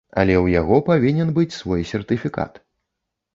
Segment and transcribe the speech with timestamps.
[0.19, 2.59] Але ў яго павінен быць свой сертыфікат.